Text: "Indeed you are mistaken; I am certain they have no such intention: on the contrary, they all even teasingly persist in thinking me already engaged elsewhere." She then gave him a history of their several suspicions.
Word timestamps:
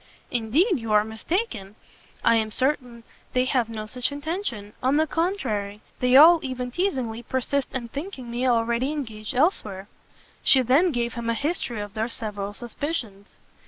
"Indeed 0.31 0.79
you 0.79 0.91
are 0.93 1.03
mistaken; 1.03 1.75
I 2.23 2.35
am 2.35 2.49
certain 2.49 3.03
they 3.33 3.45
have 3.45 3.69
no 3.69 3.85
such 3.85 4.11
intention: 4.11 4.73
on 4.81 4.97
the 4.97 5.05
contrary, 5.05 5.81
they 5.99 6.15
all 6.17 6.39
even 6.41 6.71
teasingly 6.71 7.21
persist 7.21 7.75
in 7.75 7.87
thinking 7.87 8.31
me 8.31 8.47
already 8.47 8.91
engaged 8.91 9.35
elsewhere." 9.35 9.87
She 10.41 10.63
then 10.63 10.91
gave 10.91 11.13
him 11.13 11.29
a 11.29 11.35
history 11.35 11.81
of 11.81 11.93
their 11.93 12.07
several 12.09 12.53
suspicions. 12.55 13.35